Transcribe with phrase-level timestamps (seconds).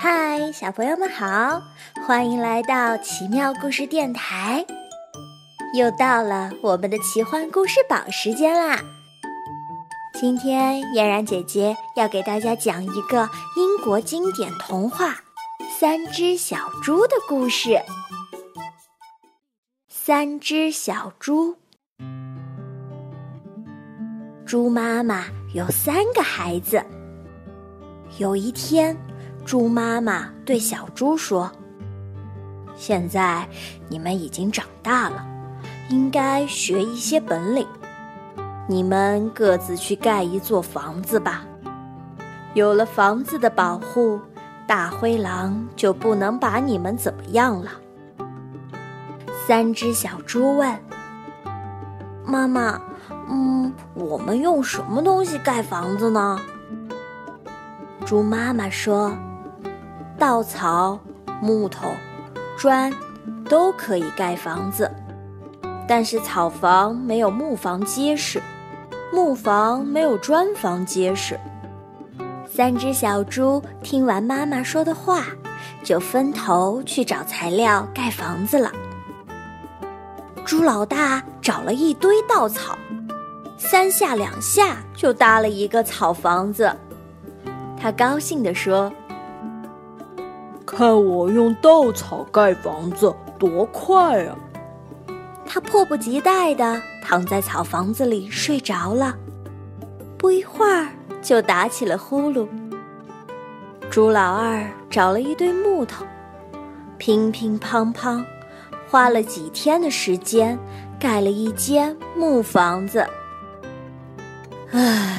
[0.00, 1.60] 嗨，小朋友们好，
[2.06, 4.64] 欢迎来到奇妙故事电台。
[5.74, 8.78] 又到了我们的奇幻故事宝时间啦！
[10.14, 15.10] 今天嫣然姐姐要给大家讲一个英国经典童话
[15.76, 17.82] 《三只小猪》的故事。
[19.88, 21.56] 三只小猪，
[24.46, 25.24] 猪妈妈
[25.54, 26.80] 有三个孩子。
[28.18, 28.96] 有一天。
[29.48, 31.50] 猪妈妈对小猪说
[32.76, 33.48] ：“现在
[33.88, 35.26] 你们已经长大了，
[35.88, 37.66] 应该学一些本领。
[38.66, 41.46] 你们各自去盖一座房子吧。
[42.52, 44.20] 有了房子的保护，
[44.66, 47.70] 大灰狼就不能把你们怎么样了。”
[49.48, 50.78] 三只小猪问
[52.22, 52.78] ：“妈妈，
[53.30, 56.38] 嗯，我们用什么东西盖房子呢？”
[58.04, 59.10] 猪妈妈说。
[60.18, 60.98] 稻草、
[61.40, 61.86] 木头、
[62.58, 62.92] 砖
[63.48, 64.90] 都可以盖房子，
[65.86, 68.42] 但是草房没有木房结实，
[69.12, 71.38] 木房没有砖房结实。
[72.50, 75.22] 三只小猪听完妈妈说的话，
[75.84, 78.72] 就分头去找材料盖房子了。
[80.44, 82.76] 猪老大找了一堆稻草，
[83.56, 86.74] 三下两下就搭了一个草房子。
[87.80, 88.92] 他高兴地说。
[90.70, 94.36] 看我用稻草盖房子多快啊！
[95.46, 99.16] 他迫不及待地躺在草房子里睡着了，
[100.18, 100.88] 不一会儿
[101.22, 102.46] 就打起了呼噜。
[103.88, 106.04] 猪老二找了一堆木头，
[106.98, 108.22] 乒乒乓乓，
[108.90, 110.58] 花了几天的时间
[111.00, 113.06] 盖了一间木房子。
[114.72, 115.17] 唉。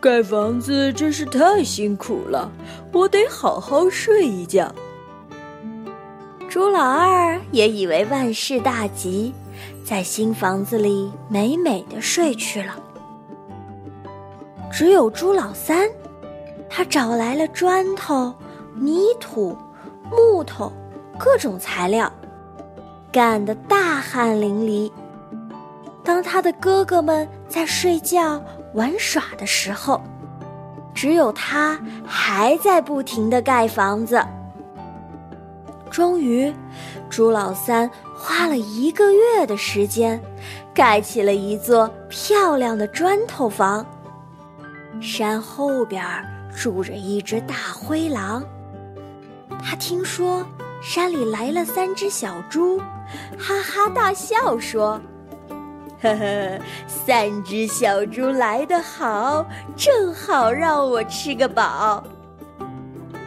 [0.00, 2.48] 盖房子真是太辛苦了，
[2.92, 4.72] 我得好好睡一觉。
[6.48, 9.34] 猪老二也以为万事大吉，
[9.84, 12.76] 在新房子里美美的睡去了。
[14.70, 15.90] 只有猪老三，
[16.70, 18.32] 他找来了砖头、
[18.76, 19.58] 泥土、
[20.12, 20.72] 木头，
[21.18, 22.10] 各种材料，
[23.10, 24.90] 干得大汗淋漓。
[26.04, 28.40] 当他的哥哥们在睡觉。
[28.74, 30.00] 玩耍的时候，
[30.94, 34.22] 只有他还在不停的盖房子。
[35.90, 36.52] 终于，
[37.08, 40.20] 朱老三花了一个月的时间，
[40.74, 43.84] 盖起了一座漂亮的砖头房。
[45.00, 46.04] 山后边
[46.54, 48.44] 住着一只大灰狼，
[49.62, 50.44] 他听说
[50.82, 52.78] 山里来了三只小猪，
[53.38, 55.00] 哈哈大笑说。
[56.00, 59.44] 呵呵，三只小猪来得好，
[59.76, 62.04] 正好让我吃个饱。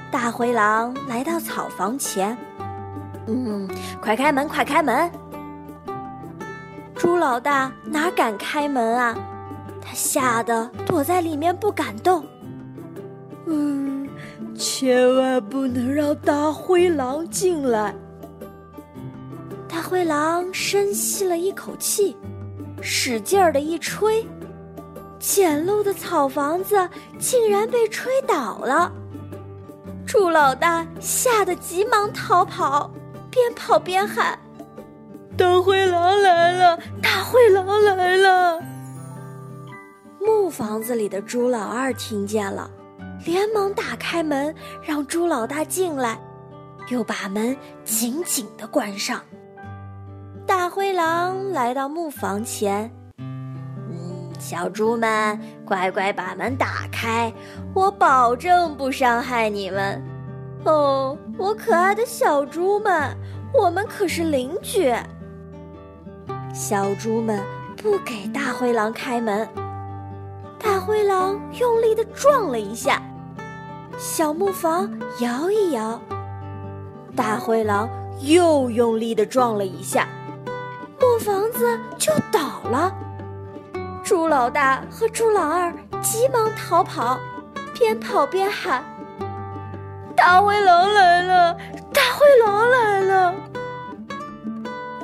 [0.10, 2.38] 大灰狼来到草房前，
[3.28, 3.70] 嗯，
[4.02, 5.12] 快开门，快开门！
[6.96, 9.18] 猪老大哪敢开门啊？
[9.82, 12.24] 他吓得躲在里面不敢动。
[13.48, 14.08] 嗯，
[14.56, 17.94] 千万不能让大灰狼进来。
[19.68, 22.16] 大灰狼深吸了一口气。
[22.82, 24.28] 使劲儿的一吹，
[25.20, 28.92] 简陋的草房子竟然被吹倒了。
[30.06, 32.92] 猪老大吓得急忙逃跑，
[33.30, 34.38] 边跑边喊
[35.38, 36.78] ：“大灰狼来了！
[37.02, 38.62] 大灰狼来了！”
[40.20, 42.70] 木房子里的猪老二听见了，
[43.26, 44.54] 连忙打开门，
[44.84, 46.20] 让猪老大进来，
[46.90, 47.56] 又把门
[47.86, 49.22] 紧紧的关上。
[50.54, 57.32] 大灰狼来到木房前，嗯，小猪们，乖乖把门打开，
[57.74, 60.04] 我保证不伤害你们。
[60.66, 63.16] 哦，我可爱的小猪们，
[63.54, 64.94] 我们可是邻居。
[66.54, 67.42] 小猪们
[67.82, 69.48] 不给大灰狼开门，
[70.60, 73.02] 大灰狼用力的撞了一下，
[73.98, 75.98] 小木房摇一摇，
[77.16, 77.90] 大灰狼
[78.20, 80.10] 又用力的撞了一下。
[81.24, 82.92] 房子就倒了，
[84.04, 85.72] 猪老大和猪老二
[86.02, 87.20] 急忙逃跑，
[87.74, 88.84] 边跑边喊
[90.18, 91.56] ：“大灰狼来了！
[91.94, 93.36] 大灰狼来了！”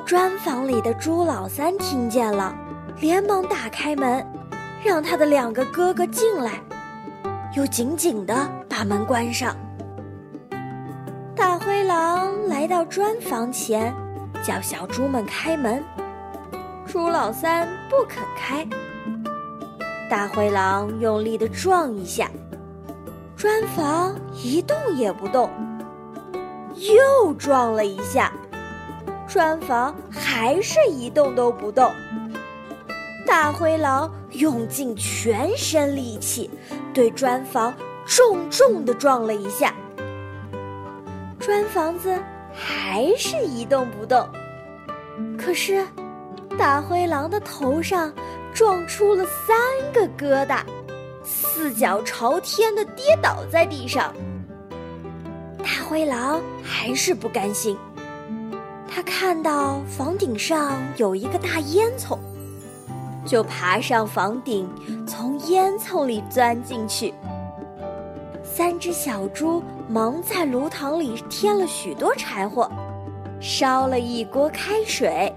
[0.04, 2.52] 砖房里的猪老三听见了，
[3.00, 4.26] 连忙打开门，
[4.82, 6.54] 让他的两个哥哥进来，
[7.54, 8.34] 又紧紧的
[8.68, 9.54] 把门关上。
[11.36, 13.94] 大灰狼来到砖房前。
[14.40, 15.82] 叫小猪们开门，
[16.88, 18.66] 猪老三不肯开。
[20.08, 22.30] 大灰狼用力的撞一下，
[23.36, 25.50] 砖房一动也不动。
[26.74, 28.32] 又撞了一下，
[29.28, 31.92] 砖房还是一动都不动。
[33.26, 36.50] 大灰狼用尽全身力气，
[36.94, 37.74] 对砖房
[38.06, 39.74] 重重的撞了一下，
[41.38, 42.18] 砖房子
[42.50, 44.26] 还是一动不动。
[45.36, 45.84] 可是，
[46.58, 48.12] 大灰狼的头上
[48.52, 49.56] 撞出了三
[49.92, 50.60] 个疙瘩，
[51.22, 54.12] 四脚朝天的跌倒在地上。
[55.58, 57.78] 大灰狼还是不甘心，
[58.90, 62.18] 他看到房顶上有一个大烟囱，
[63.24, 64.68] 就爬上房顶，
[65.06, 67.14] 从烟囱里钻进去。
[68.42, 72.68] 三只小猪忙在炉膛里添了许多柴火，
[73.40, 75.32] 烧了一锅开水。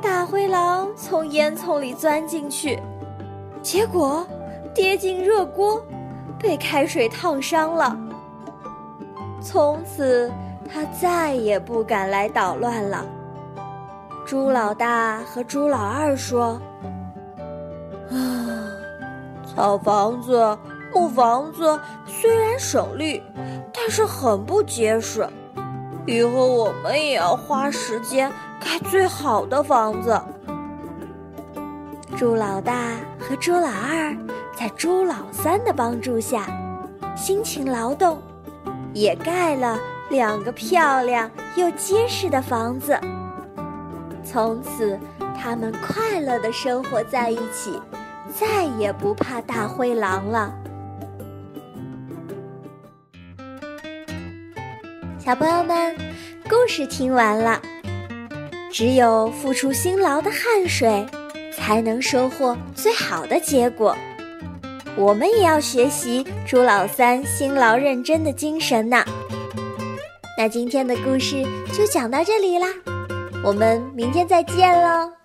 [0.00, 2.78] 大灰狼从烟囱里钻进去，
[3.62, 4.26] 结果
[4.74, 5.82] 跌进热锅，
[6.38, 7.98] 被开水烫伤了。
[9.40, 10.30] 从此，
[10.70, 13.04] 他再也不敢来捣乱了。
[14.24, 16.60] 猪老大和猪老二说
[18.10, 18.70] ：“啊，
[19.46, 20.56] 草房子、
[20.92, 23.22] 木房子虽然省力，
[23.72, 25.26] 但是很不结实。
[26.08, 30.18] 以后我们也要花时间盖最好的房子。”
[32.16, 34.16] 猪老大和猪老二
[34.56, 36.46] 在猪老三的帮助下，
[37.14, 38.18] 辛勤劳动。
[38.94, 39.78] 也盖了
[40.08, 42.98] 两个漂亮又结实的房子。
[44.24, 44.98] 从此，
[45.38, 47.80] 他们快乐的生活在一起，
[48.34, 50.52] 再也不怕大灰狼了。
[55.18, 55.94] 小朋友们，
[56.48, 57.60] 故事听完了。
[58.72, 61.04] 只有付出辛劳的汗水，
[61.52, 63.96] 才能收获最好的结果。
[64.96, 69.04] 我们也要学习朱老三辛劳认真的精神呢。
[70.36, 72.68] 那今天的故事就讲到这里啦，
[73.44, 75.17] 我们明天再见喽。